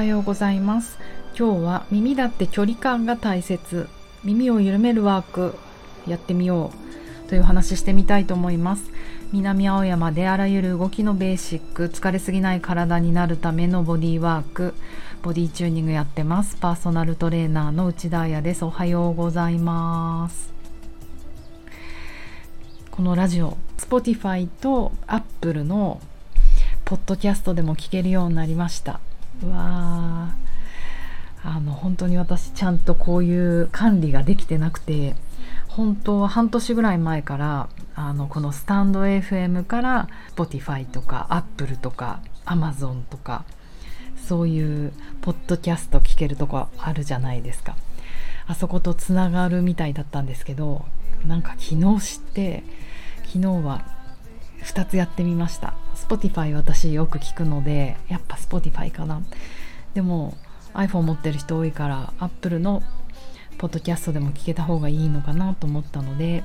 [0.00, 0.98] はようございます。
[1.38, 3.86] 今日は耳だって距離感が大切。
[4.24, 5.54] 耳を緩めるワーク
[6.06, 6.72] やってみよ
[7.26, 8.90] うという話してみたいと思います。
[9.30, 14.72] 南青山であらゆる動きのベーシック疲れすぎない体になるためのボディワーク
[15.20, 16.56] ボディチューニングやってます。
[16.56, 18.64] パーソナルトレーナーの内田彩です。
[18.64, 20.50] おはようございます。
[22.90, 26.00] このラジオ Spotify と Apple の
[26.86, 28.98] ポッドキャストでも聞けるようになりました。
[29.46, 30.34] わ
[31.42, 35.14] あの本当に私ちゃんとこういう管理ができてなくて
[35.68, 43.44] 本当は半年ぐらい前からあのこのスタンド FM から Spotify とか Apple とか Amazon とか
[44.16, 47.76] そういうポッドキャスト聞けるとこあるじゃないですか。
[48.46, 50.84] あそことつながるみたいだったんですけど
[51.24, 52.64] なんか昨日知って
[53.26, 53.84] 昨日は
[54.64, 55.74] 2つやってみました。
[55.94, 59.22] Spotify 私よく聞くのでやっぱ Spotify かな。
[59.94, 60.36] でも
[60.74, 62.82] iPhone 持ってる人多いから Apple の
[63.58, 66.44] ポッドキャストでも聞けた方がいいのかなと思ったので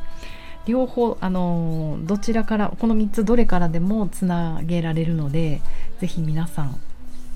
[0.66, 5.62] 両方あのどちらからこの3つどれからでもつなげられるので
[6.00, 6.80] 是非皆さん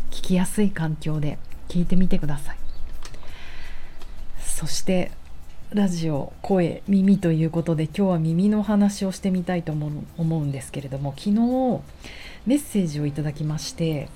[0.10, 2.58] 聞きやすい環境で聞いてみてください。
[4.40, 5.12] そして
[5.74, 11.34] ラジオ声耳ということで今日は耳の話をしてみたいと思う思うんですけれども昨日
[12.48, 14.10] メッセージをいただきまして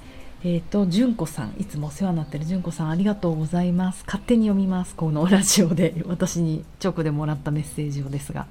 [0.43, 4.03] えっ、ー、と純子さんいつもお世話になってる純子さんありがとうございます。
[4.07, 6.03] 勝手に読みますこのラジオで。
[6.07, 8.47] 私に直でもらったメッセージをですが。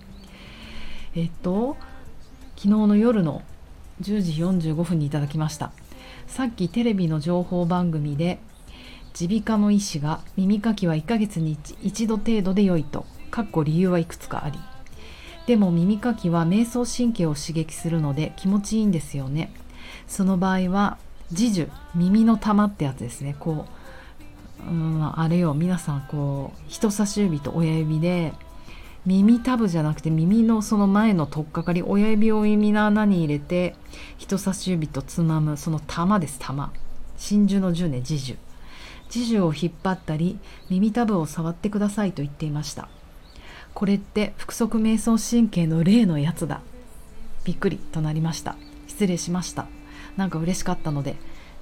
[1.17, 1.77] えっ、ー、と
[2.55, 3.43] 昨日の夜の
[4.01, 4.33] 10時
[4.71, 5.73] 45分にいただきました。
[6.29, 8.39] さっきテレビの情報番組で
[9.21, 14.59] 耳鼻科の医師が耳かきは1ヶ月に1度程度で良いとかっこ理由はいくつかあり。
[15.47, 19.53] でも耳かきは瞑想神経を刺激するので気持ちいいんですよね。
[20.07, 20.99] その場合は
[21.31, 23.37] 耳樹耳の玉ってやつですね。
[23.39, 23.67] こ
[24.67, 25.55] ううんあれよ。
[25.55, 28.33] 皆さんこう人差し指と親指で
[29.05, 33.75] 耳たぶじゃなくて耳のその前の取っかかり親指を耳の穴に入れて
[34.19, 36.73] 人差し指とつまむその玉です玉。
[37.17, 38.39] 真珠の樹ね耳樹
[39.15, 40.39] 耳樹を引っ張ったり
[40.71, 42.89] 耳たぶを触ってくださいと言っていました。
[43.75, 46.61] これって腹側瞑想神経の例のやつだ。
[47.45, 48.57] びっくりとなりました。
[48.87, 49.67] 失礼しました。
[50.17, 51.17] なんか嬉しかったので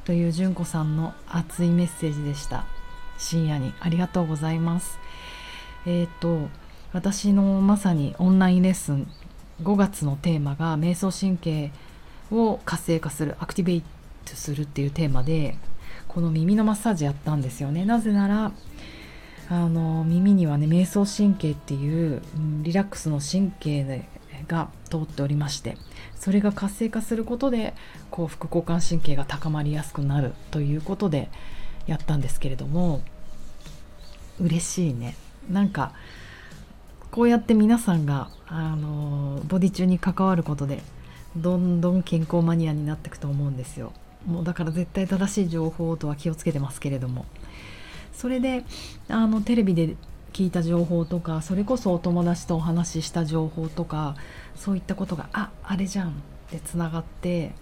[0.05, 2.67] という純子さんの熱いメッセージでした。
[3.19, 4.99] 深夜にありがとうございます。
[5.87, 6.49] えっ、ー、と
[6.93, 9.11] 私のまさにオンラインレッスン
[9.63, 11.71] 5月のテーマが瞑想神経
[12.31, 13.83] を活性化するアクティベイ
[14.25, 15.57] トするっていうテーマで
[16.13, 17.85] この耳のマッサージやったんですよね。
[17.85, 18.53] なぜなら
[19.49, 22.21] あの耳にはね瞑想神経っていう
[22.63, 24.09] リラックスの神経
[24.49, 25.77] が通っておりまして
[26.17, 27.75] それが活性化することで
[28.11, 31.31] こう副交感神経が高まりやすくなるということで
[31.87, 33.03] やったんですけれども
[34.41, 35.15] 嬉しいね。
[35.49, 35.93] なんか
[37.13, 40.83] こうやって皆さんがあのボディ中に関わることで
[41.37, 43.93] どんどん健康マニアになっていくと思うんですよ。
[44.27, 47.27] もうだから絶対正しい情報とは気をつけてますけれども。
[48.13, 48.65] それで
[49.09, 49.97] あのテレビで
[50.35, 54.15] 聞いた情報とかそれこそお友達とお話しした情報とか
[54.57, 56.13] そういったことがああれじゃんっ
[56.51, 57.53] てつながって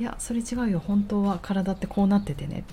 [0.00, 2.64] いやそれ違うよ本当は体ってこうなっててね。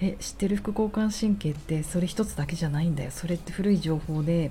[0.00, 3.10] え知ってる副交感神経ってそれ一つだけじゃないんだよ。
[3.10, 4.50] それって古い情報で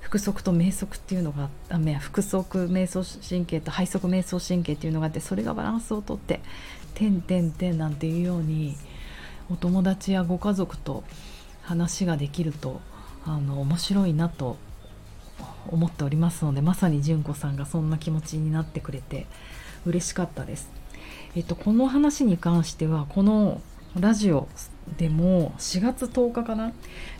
[0.00, 6.40] 腹側と瞑側っていうのがあ腹側瞑想神経と背側瞑想神経っていうのがあってそれがバランスをとって
[6.98, 8.76] 「てんてんてん」なんていうように
[9.50, 11.04] お友達やご家族と
[11.62, 12.80] 話ができると
[13.24, 14.56] あの面白いなと
[15.68, 19.26] 思っておりますのでまさに純子さんがそんな気持ちになってくれて
[19.86, 20.70] 嬉しかったです。
[21.36, 23.60] えっと、この話に関してはこの
[23.98, 24.48] ラジオ
[24.96, 26.72] でも4月10日かな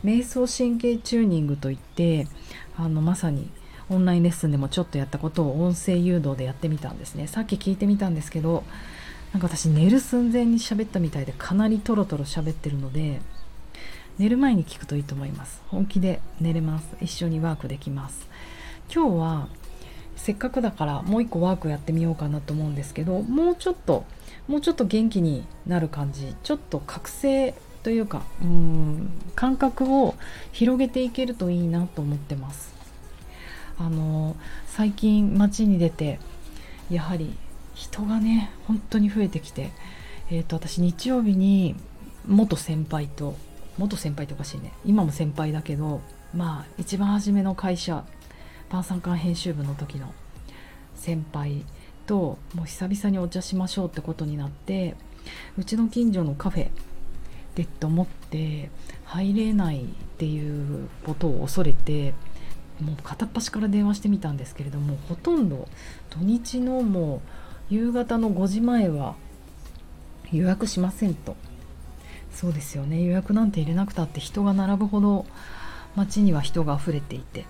[0.05, 2.27] 瞑想神経チューニングといって
[2.77, 3.49] あのまさに
[3.91, 8.65] オンラインレッスンでもちょっとやったことを音声誘導でやってみたんですねさっき聞いてみたんですけど
[9.33, 13.21] なんか私寝る寸前に喋ったみたいでかなりトロトロ喋ってるので
[14.19, 15.63] 寝る前に聞くといいと思います。
[15.69, 16.97] 本気で寝れます。
[17.01, 18.27] 一緒にワークできます。
[18.93, 19.49] 今日は
[20.17, 24.05] せっかくだからもう一個ワークやってみようかなと思うんですけどもうちょっと
[24.49, 27.55] もうちょっと元気になる感じちょっと覚醒
[27.85, 30.17] というかうん感覚を
[30.53, 32.75] 広げていけるといいなと思ってます。
[33.79, 34.35] あの
[34.67, 36.19] 最近街に出て
[36.91, 37.37] やはり
[37.79, 39.71] 人がね本当に増えてきて、
[40.31, 41.77] えーと、私日曜日に
[42.27, 43.37] 元先輩と
[43.79, 44.73] 元先輩っておかしいね。
[44.85, 46.01] 今も先輩だけど
[46.35, 48.05] まあ一番初めの会社
[48.69, 50.13] 晩餐館編集部の時の
[50.97, 51.65] 先輩
[52.07, 54.97] ともう久々にお茶しましょうってことになって
[55.57, 56.71] うちの近所のカフェ
[57.55, 58.71] でと思って
[59.05, 59.87] 入れないっ
[60.19, 62.13] ていうことを恐れて
[62.81, 65.69] もう片っ端から電話してみたんですけれどもほとんど
[66.11, 67.21] 土日のもう
[67.71, 69.15] 夕方の5時前は
[70.33, 71.37] 予約しませんと。
[72.33, 73.03] そうですよね。
[73.03, 75.27] 予約なんて入れなくたって人が並ぶほど
[75.97, 77.47] 街には人が溢れていて。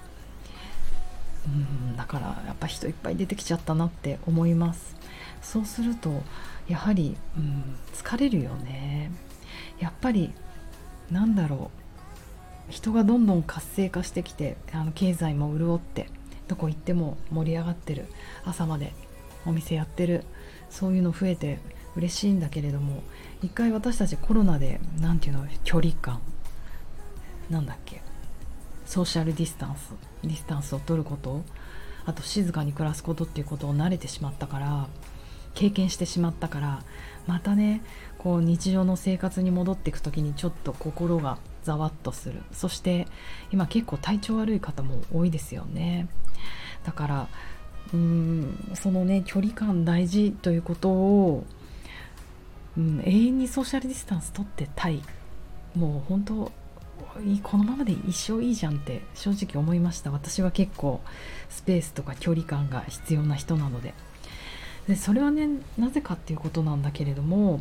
[1.46, 4.96] うんだからやっぱ人いっぱい出てきちゃったなって思います。
[5.40, 6.22] そうすると
[6.68, 9.10] やはり、うん、疲れるよね。
[9.78, 10.32] やっぱり
[11.10, 11.78] なんだろう。
[12.72, 16.10] 人がどんどん活性化してきてあの経済も潤って
[16.48, 18.06] どこ行っても盛り上がってる
[18.44, 18.92] 朝まで
[19.48, 20.24] お店やってる。
[20.70, 21.58] そういうの増えて
[21.96, 23.02] 嬉しいんだけれども
[23.42, 26.20] 一回私たちコロナで何ていうの距離感
[27.50, 28.02] なんだっけ
[28.84, 29.92] ソーシャルディスタンス
[30.22, 31.42] ディスタンスを取ること
[32.06, 34.88] あと静かに暮らすことっていうことを慣れてしまったから
[35.54, 36.82] 経験してしまったから
[37.26, 37.82] またね
[38.18, 42.40] こう日常の生活に戻っていく時にちょっと心がざわっとする。
[42.52, 43.06] そして
[43.52, 46.08] 今結構体調悪い方も多いですよね。
[46.84, 47.28] だから
[47.92, 51.44] うんそのね距離感大事ということを、
[52.76, 55.02] うん、永遠にソーシャルディスタンス取ってたい。
[55.74, 56.52] もう本当
[57.42, 60.10] このままで一生いいじゃんって正直思いました。
[60.10, 61.00] 私は結構
[61.48, 63.94] スペースとか距離感が必要な人なので。
[64.86, 67.60] でそれはねなぜかっていうことなんだけれども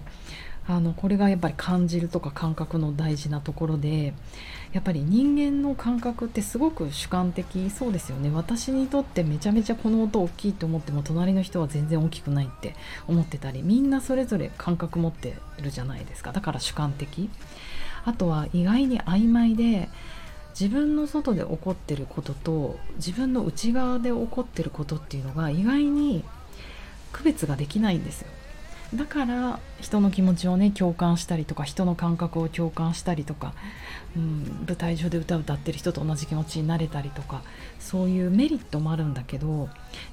[0.69, 4.13] あのこれがやっぱり感じるとか感覚の大事なところで
[4.73, 8.29] やっぱり人間の感覚ってすごく主観的そうですよね。
[8.33, 12.75] 私にとってめちゃめちゃこの音大きいと思っても隣の人は全然大きくないって
[13.07, 16.33] 思ってたりみんなそれぞれ感覚持ってるじゃないですか。
[16.33, 17.29] だから主観的。
[18.03, 19.89] あとは意外に曖昧で
[20.59, 26.23] 自分の外で起こってることと自分の内側で起こってることっていうのが意外に
[27.11, 28.27] 区別ができないんですよ。
[28.93, 33.53] だから人の気持ちをね共感したりとか人の感覚を共感したりとか、
[34.15, 37.41] うん、舞台上で歌を歌ってる人と同じ気持ちになれたりとか
[37.79, 39.69] そういうメリットもあるんだけど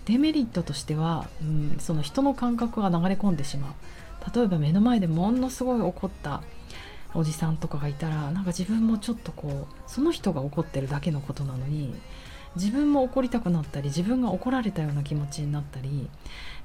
[0.06, 3.73] デメリットとしては、うん、その人の感覚が流れ込んでしまう。
[4.35, 6.43] 例えば目の前でものすごい怒った
[7.12, 11.94] おじさんとかがいたらなんか自分もちょっとこうその人が怒ってるだけのことなのに
[12.56, 16.09] 自分も怒りたくなったり自分が怒られたような気持ちになったり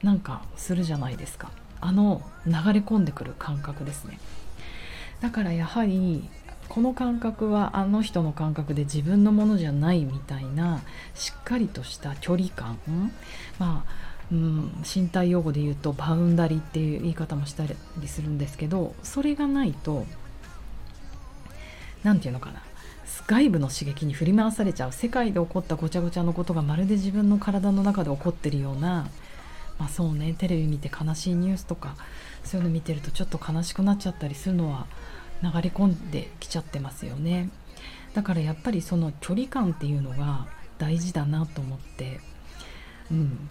[0.04, 1.52] なんかするじゃないですか。
[1.82, 4.20] あの流れ込んでくる感覚ですね。
[5.22, 6.30] だからやはり
[6.70, 10.82] この感覚はあの人の感覚で自分のものじゃないみたいな
[11.16, 12.78] しっかりとした距離感
[13.58, 20.06] まあうん、身体用語で言うとバウンダリっていう言い方もしたりするんですけどそれがないと
[22.04, 22.62] 何て言うのかな
[23.28, 24.92] 外部の刺激に振り回されちゃう。
[24.92, 29.08] 世界で起こったごちゃごちゃのことがまるで自分の体の中で起こってるような
[29.80, 31.96] まあそうねテレビ見て悲しいニュースとか
[32.44, 34.86] そういうの見てるとちょっと悲しくなっちゃったりするのは
[35.42, 37.50] 流れ込んできちゃってますよね。
[38.14, 40.48] だからやっぱりその距離感っていうのが
[40.78, 42.20] 大事だなと思って
[43.12, 43.50] うん。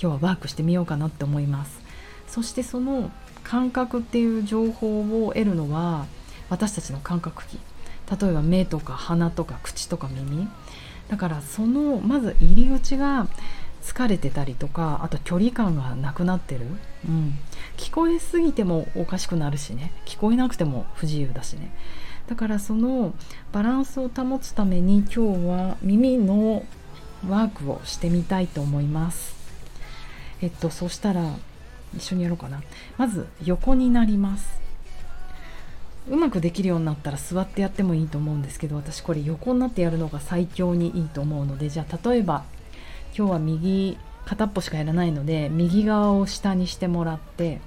[0.00, 1.80] 今日はワークしてみようかなって思います。
[2.26, 3.10] そしてその
[3.44, 6.06] 感覚っていう情報を得るのは
[6.48, 7.58] 私たちの感覚器。
[8.20, 10.48] 例えば目とか鼻とか口とか耳。
[11.08, 13.28] だからそのまず入り口が
[13.84, 16.62] 疲れてたりとかあと距離感がなくなってる、
[17.06, 17.38] うん、
[17.76, 19.92] 聞こえすぎてもおかしくなるしね。
[20.06, 21.70] 聞こえなくても不自由だしね。
[22.26, 23.12] だからその
[23.52, 26.64] バランスを保つために今日は耳の
[27.28, 29.34] ワークをしてみたいと思います。
[30.40, 31.34] えっとそしたら
[31.94, 32.62] 一緒にやろうかな。
[32.96, 34.64] まず横になります。
[36.08, 42.44] うまくできるようになったら座ってやってもいいと思うんですけど私これ横になってやるのが最強にいいと思うのでじゃあ例えば
[43.16, 47.60] 今日は右片っぽしかやらないので右側を下にしてもらって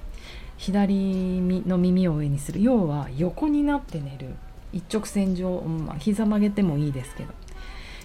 [0.58, 2.62] 左の耳を上にする。
[2.62, 4.34] 要は横になって寝る。
[4.72, 7.32] 一直線上、まあ、膝曲げてもいいですけど。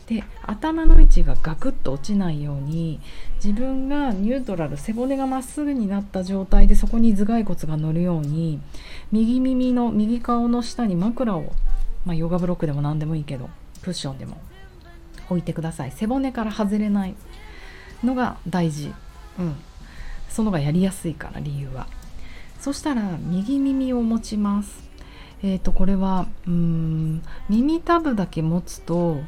[0.07, 2.99] で頭の位置がガクッと落ちないように
[3.35, 8.59] 自分がニュートラル背骨がまっすぐになった状態でそこに頭蓋骨が乗るように
[9.13, 11.53] 右耳の右顔の下に枕を、
[12.05, 13.49] まあ、ヨガブロックでも何でもいいけど
[13.81, 14.41] クッションでも
[15.29, 15.91] 置いてください。
[15.91, 17.15] 背骨から外れない。
[18.03, 18.93] のが大事。
[19.39, 19.55] うん。
[20.29, 21.87] そのがやりやすいから理由は。
[22.59, 24.83] そしたら右耳を持ちます。
[25.43, 29.19] えーとこれはうん耳たぶだけ持つと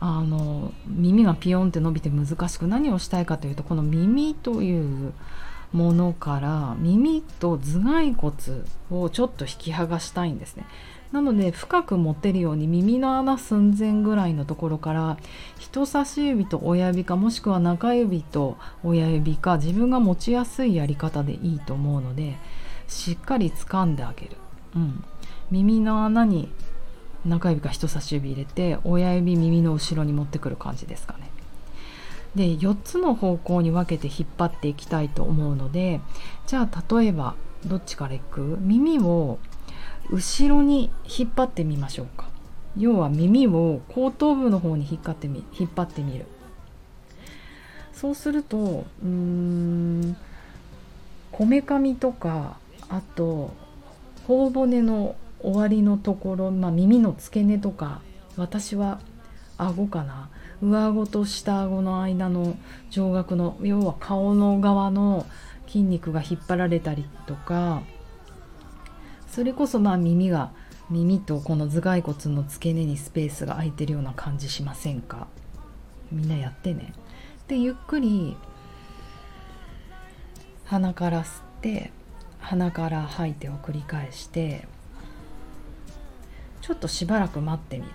[0.00, 5.12] あの耳がピヨンって伸びて難しく何をしたいかというとこの耳という
[5.72, 8.34] ものから耳と頭蓋骨
[8.90, 10.66] をちょっと引き剥がしたいんですね。
[11.12, 15.18] なので深く持てるように耳の穴寸前ぐらいのところから
[15.58, 22.36] 人差し指と親指かもしくは中指と親指か自分が持ちやすいやり方でいいと思うので
[22.88, 24.36] しっかり掴んであげる。
[24.74, 25.04] うん、
[25.50, 26.50] 耳の穴に
[27.26, 31.30] 中指か人差し指入れて親指耳の後ろに持ってくる感じですかね。
[32.34, 36.00] で4つの方向に分けて引っ張っていきたいと思うので
[36.46, 37.34] じゃあ例えば
[37.66, 38.56] どっちからいく？
[38.60, 39.38] 耳を
[40.10, 42.28] 後ろに引っ張ってみましょうか。
[42.76, 46.26] 要は耳を後頭部の方に引っ張ってみ引っ張ってみる。
[47.92, 50.16] そうするとうん
[51.30, 52.56] こめかみとか
[52.88, 53.52] あと
[54.26, 58.00] 頬骨の終わりのところ、まあ、耳の付け根とか
[58.36, 59.00] 私は
[59.58, 60.28] 顎かな。
[60.62, 62.56] 上顎と下顎の間の
[62.90, 65.26] 上顎の要は顔の側の
[65.66, 67.82] 筋肉が引っ張られたりとか
[69.32, 70.52] それこそまあ耳が
[70.90, 75.26] 耳とこの頭蓋骨の付け根にスペースが空いてるような感じしませんか？
[76.12, 76.92] みんなやってね。
[77.48, 78.36] でゆっくり
[80.66, 81.92] 鼻から吸って
[82.40, 84.68] 鼻から吐いてを繰り返して
[86.60, 87.90] ちょっとしばらく待ってみる。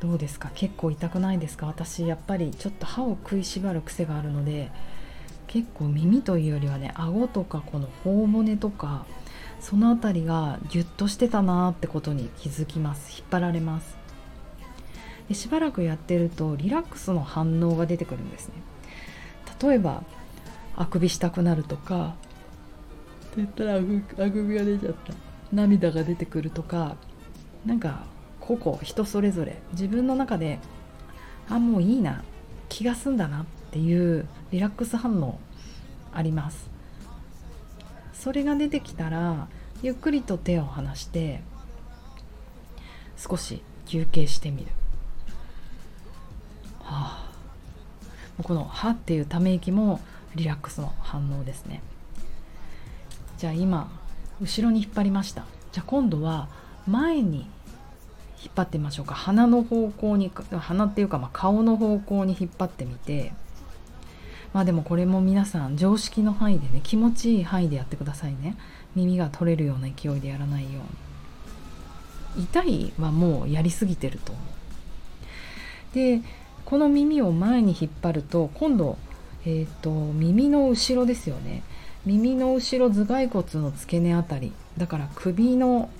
[0.00, 0.50] どうですか？
[0.56, 1.66] 結構痛くないですか？
[1.66, 4.72] 私やっぱりちょっと歯を食いしばる癖があるので
[5.50, 9.04] 結構耳というよりはね顎とかこの頬骨とか
[9.58, 13.18] その辺りがギュッとしてたなーってことに気づきます。
[13.18, 13.96] 引っ張られます。
[15.28, 18.54] でしばらくやってるとリラックスの反応が出てくるんですね。
[19.60, 20.04] 例えば
[20.76, 22.14] あくびしたくなるとか
[23.24, 23.80] って言ったらあ
[24.30, 25.12] くびが出ちゃった。
[25.52, 26.94] 涙が出てくるとか
[27.66, 28.04] なんか
[28.38, 30.60] 個々人それぞれ自分の中で
[31.48, 32.22] あもういいな
[32.68, 35.38] 気が済んだなっていうリラックス反応
[36.12, 36.68] あります。
[38.12, 39.48] それが出てきたら
[39.82, 41.40] ゆっくりと手を離して
[43.16, 44.66] 少し休憩してみる。
[46.80, 47.30] はあ。
[48.42, 50.00] この「は」っていうため息も
[50.34, 51.82] リラックスの反応ですね。
[53.38, 53.90] じゃあ今
[54.40, 55.44] 後ろに引っ張りました。
[55.72, 56.48] じゃあ今度は
[56.86, 57.48] 前に
[58.42, 59.14] 引っ張ってみましょうか。
[59.14, 63.32] 鼻の方向に鼻っていうかまあ顔の方向に引っ張ってみて。
[64.52, 68.56] まあでもこれも皆さん常識の範囲でね気持ちいい範囲でやってくださいね。
[68.96, 70.80] 耳が取れるような勢いでやらないよ
[72.36, 72.44] うに。
[72.44, 74.40] 痛いはもうやりすぎてると思
[75.92, 75.94] う。
[75.94, 76.20] で
[76.64, 78.96] この耳を前に引っ張ると今度、
[79.44, 81.62] えーと、耳の後ろですよね。
[82.06, 84.52] 耳の後ろ頭蓋骨の付け根あたり。
[84.76, 85.90] だから首の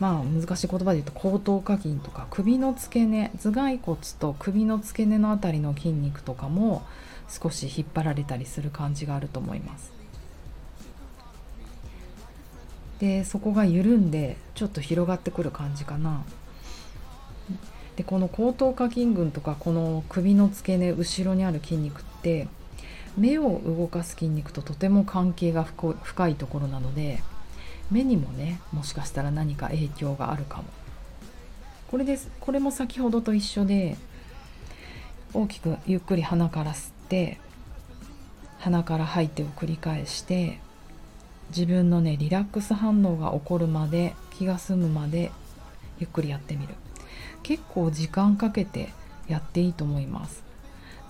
[0.00, 6.82] まあ難しい言葉で言うと後頭下筋とか首の付け根頭蓋骨と首の付け根のあたりの筋肉とかも
[7.28, 9.92] 少し引っ張られたりする感じがあると思います。
[13.00, 16.24] でそこが緩んでちょっと広がってくる感じかな。
[17.96, 22.48] でこの後頭下筋群とかこの首の付け根後ろにある筋肉って
[23.18, 27.22] 目を動かす筋肉ととても関係が深いところなので
[27.90, 30.64] 目にもねもしかしたら何か影響があるかも。
[31.90, 32.30] これです。
[32.40, 33.98] これも先ほどと一緒で
[35.34, 37.38] 大きくゆっくり鼻から吸って
[38.58, 40.60] 鼻から吐いてを繰り返して
[41.50, 45.30] 自分のねリラックス反応が起こるまで気が済むまで
[45.98, 46.74] ゆっくりやってみる。
[47.42, 48.88] 結構時間かけて
[49.28, 50.42] やっていいと思います。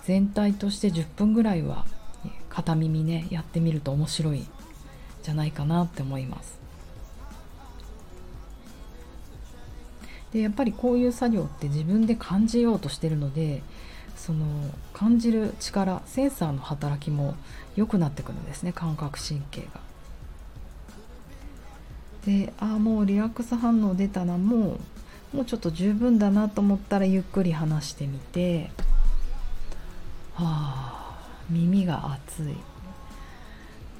[0.03, 1.85] 全体として10分ぐらいは
[2.49, 4.45] 片耳ねやってみると面白い
[5.21, 6.59] じゃないかなって思います。
[10.33, 13.61] でやっぱりこういう作業って自分で感じようとしてるので
[14.15, 14.45] その
[14.93, 17.35] 感じる力センサーの働きも
[17.75, 19.81] 良くなってくるんですね感覚神経が。
[22.25, 24.77] でああもうリラックス反応出たなも
[25.33, 28.71] うもうちょっと十分だなと思ったらゆっくり離してみて
[30.35, 32.55] はあ耳が熱い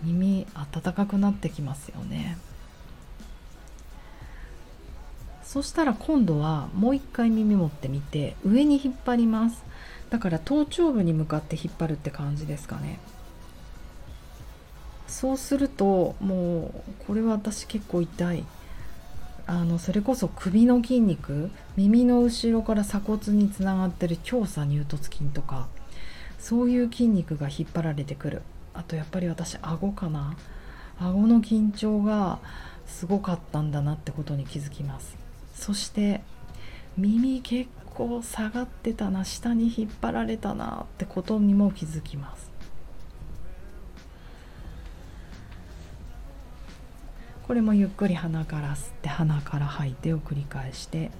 [0.03, 2.37] 耳温かくなってきますよね。
[5.43, 9.63] そしたら今度はもう一回耳持ってみて上に引っ張ります
[10.13, 12.99] だから頭頂部に向かって引っ張るって感じですかね。
[15.07, 18.43] そうするともうこれは私結構痛い。
[19.47, 25.67] あのそれこそ首の筋肉耳の後ろから鎖骨につながってる強鎖乳突筋とか
[26.37, 28.43] そういう筋肉が引っ張られてくる。
[28.75, 30.37] あとやっぱり私顎かな。
[30.99, 32.37] 顎の緊張が
[32.85, 35.17] すごかったんだなってことに気づきます。
[35.55, 36.21] そして
[36.99, 42.51] 耳結構下がってたな下に引っ張られたなってことにも気づきます。
[47.47, 51.11] これもゆっくり鼻から吸って鼻から吐いてを繰り返して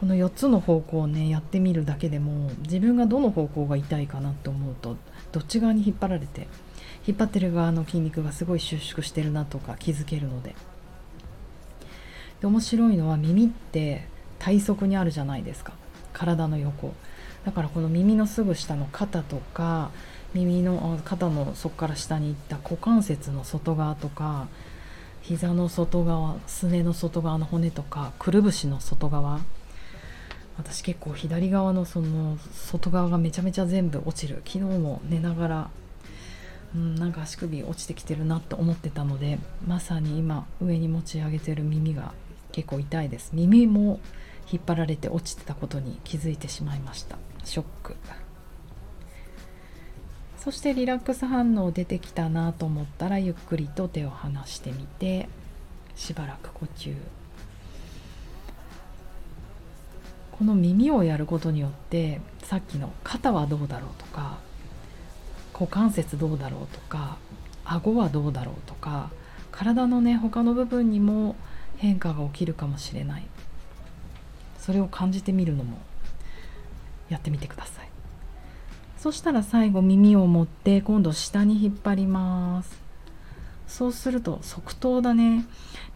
[0.00, 4.96] この4つの方向をねやってみるだけでも自分がどの方向が痛いかなって思うと
[5.30, 6.48] どっち側に引っ張られて
[7.06, 10.56] 引っ張ってる側の筋肉がすごい収縮してるなとか気づけるので。
[12.40, 14.06] で面白いのは耳って
[14.38, 15.72] 体側にあるじゃないですか。
[16.12, 16.94] 体の横。
[17.44, 19.90] だからこの耳のすぐ下の肩とか
[20.32, 24.48] 耳の肩のそこから下に行った股関節の外側とか
[25.22, 29.40] 膝の外側すねの外側の骨とかくるぶしの外側。
[30.56, 34.42] 私結構左側のその外側がめちゃめちゃ全部落ちる。
[34.46, 35.70] 昨日も寝ながら、
[36.76, 42.12] うん、なんか足首落ちてきてるなと思ってたのでまさに今上に持ち上げてる耳が
[42.54, 43.30] 結構痛いです。
[43.32, 43.98] 耳も
[44.48, 47.18] 引っ張られて落ちてたことに気づいてしまいました。
[47.42, 47.96] ショック。
[50.38, 55.28] そしてリラックス反応出てきたなと思ったらゆっくりと手を離してみて
[55.96, 56.94] しばらく呼吸。
[60.30, 64.38] この耳をやることによってさっきの肩はどうだろうとか
[65.52, 67.18] 股関節どうだろうとか
[67.64, 69.10] 顎はどうだろうとか
[69.50, 71.34] 体のね他の部分にも
[71.84, 73.26] 変化が起きるかもしれない。
[74.58, 75.76] それを感じてみるのも
[77.10, 77.88] やってみてください。
[78.96, 82.80] そしたら最後耳を持って今度下に引っ張ります。
[83.68, 85.44] そうすると側頭だね。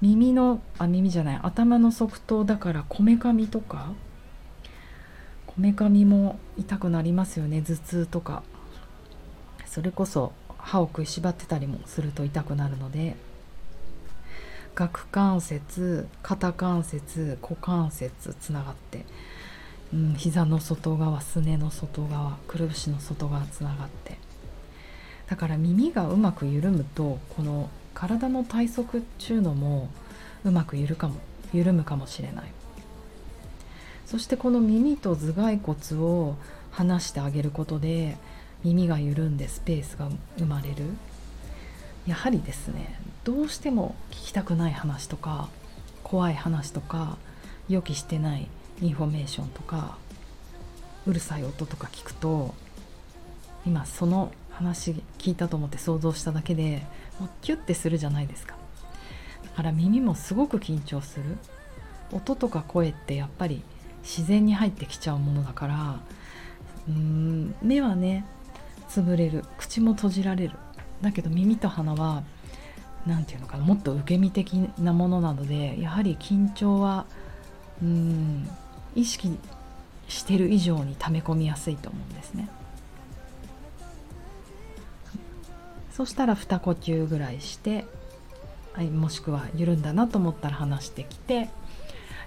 [0.03, 1.41] 耳のあ耳じゃない。
[1.43, 3.93] 頭の側頭だからこめかみとか。
[5.47, 7.63] こめかみも痛くなりますよね。
[7.63, 8.43] 頭痛とか。
[9.65, 13.17] それこそ歯を食いしばってたりもすると痛くなるので。
[14.87, 19.05] 顎関節肩関節股関節つながって
[19.93, 24.19] うん、膝の外側すねの外側くるぶしの外側つながって。
[25.29, 29.89] だから耳がうまく緩むとこの体の体側っちゅうのも
[30.45, 31.17] うまく緩かも
[31.53, 32.53] 緩むかもしれない。
[34.07, 36.37] そしてこの耳と頭蓋骨を
[36.71, 38.17] 離してあげることで
[38.65, 40.09] 耳が緩んでスペースが
[40.39, 40.85] 生まれる。
[42.07, 42.99] やはりですね
[43.29, 45.51] どうしても聞きたくない話とか
[46.03, 47.19] 怖い話とか
[47.69, 48.49] 予期してない
[48.81, 49.99] インフォメーションとか
[51.07, 52.55] うるさい音とか聞くと
[53.67, 56.81] 今その話聞いたと思って想像しただけで
[57.21, 58.57] もうキュッてするじゃないですか。
[59.45, 61.37] だから耳もすごく緊張する。
[62.13, 63.63] 音とか声ってやっぱり
[64.05, 66.01] 自然に入ってきちゃうものだから
[66.89, 68.25] うーん目はね
[68.89, 69.45] 潰れる。
[69.59, 70.55] 口も閉じられる。
[71.03, 72.23] だけど耳と鼻は
[73.09, 77.07] 何て言うのかなもっと受け身的なものなのでやはり緊張は
[77.83, 78.49] うん
[78.95, 79.37] 意識
[80.09, 82.49] してる以上に溜め込みやすいと思うんですね。
[85.93, 87.85] そしたら2呼吸ぐらいして
[88.93, 91.49] もしくは緩んだなと思ったら離してきて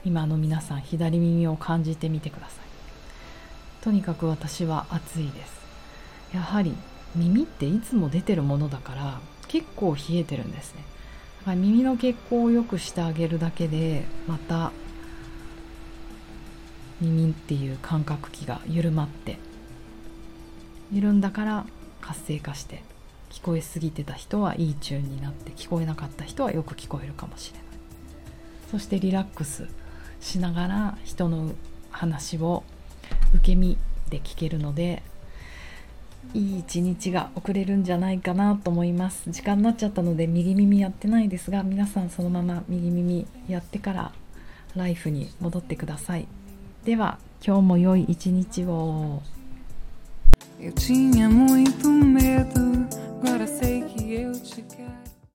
[0.04, 3.84] 今の皆さん左耳を感じてみてください。
[3.84, 5.62] とにかく私は暑いです。
[6.34, 6.76] やはり
[7.16, 9.20] 耳っていつも出てるものだから
[9.52, 10.84] 結構冷えてるんですね。
[11.40, 14.72] だから耳の血行を良くしてあげるだけでまた
[17.02, 19.38] 耳っていう感覚器が緩まって
[20.92, 21.66] 緩んだから
[22.00, 22.84] 活性化して
[23.30, 27.68] 聞こえすぎてた人はいいチューンになって聞こえなかった人はよく聞こえるかもしれない。
[28.72, 29.68] そしてリラックス
[30.22, 31.52] しながら人の
[31.90, 32.64] 話を
[33.36, 33.78] 受け身
[34.10, 35.04] で聞けるので
[36.34, 39.30] いい一日が遅れるんじゃないかなと思います。
[39.30, 44.12] 時間になっちゃったので右耳やってないですが皆さんそのまま右耳やってから
[44.76, 46.28] ライフに戻ってください。
[46.86, 49.22] では今日も良い一日を。
[50.60, 52.86] Eu tinha muito medo,
[53.20, 55.01] agora sei que eu te quero.